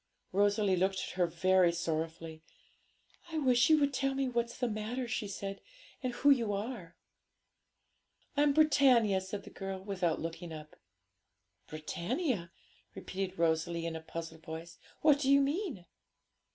Rosalie 0.31 0.75
looked 0.75 0.95
at 0.95 1.09
her 1.11 1.27
very 1.27 1.71
sorrowfully; 1.71 2.41
'I 3.31 3.37
wish 3.37 3.69
you 3.69 3.79
would 3.79 3.93
tell 3.93 4.15
me 4.15 4.27
what's 4.27 4.57
the 4.57 4.67
matter,' 4.67 5.07
she 5.07 5.27
said, 5.27 5.61
'and 6.01 6.11
who 6.11 6.31
you 6.31 6.53
are.' 6.53 6.95
'I'm 8.35 8.51
Britannia,' 8.53 9.21
said 9.21 9.43
the 9.43 9.51
girl, 9.51 9.79
without 9.83 10.19
looking 10.19 10.51
up. 10.51 10.75
'Britannia!' 11.67 12.51
repeated 12.95 13.37
Rosalie, 13.37 13.85
in 13.85 13.95
a 13.95 14.01
puzzled 14.01 14.41
voice; 14.43 14.79
'what 15.01 15.19
do 15.19 15.29
you 15.29 15.39
mean?' 15.39 15.85